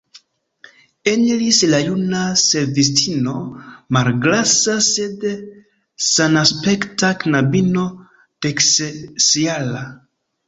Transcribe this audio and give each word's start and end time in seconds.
Eniris 1.09 1.57
la 1.73 1.79
juna 1.87 2.21
servistino, 2.43 3.33
malgrasa, 3.97 4.77
sed 4.87 5.27
sanaspekta 6.07 7.11
knabino 7.25 7.83
deksesjara. 8.47 9.85